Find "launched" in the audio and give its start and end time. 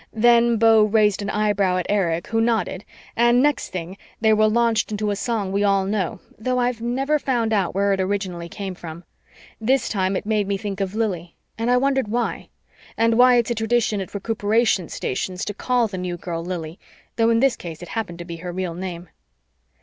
4.47-4.89